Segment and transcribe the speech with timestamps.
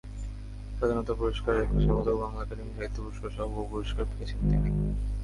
[0.77, 4.69] স্বাধীনতা পুরস্কার, একুশে পদক, বাংলা একাডেমি সাহিত্য পুরস্কারসহ বহু পুরস্কার পেয়েছেন তিনি।